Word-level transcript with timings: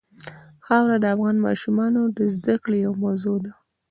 خاوره 0.65 0.97
د 1.01 1.05
افغان 1.15 1.37
ماشومانو 1.47 2.01
د 2.17 2.19
زده 2.35 2.55
کړې 2.63 2.77
یوه 2.85 2.97
موضوع 3.03 3.37
ده. 3.45 3.51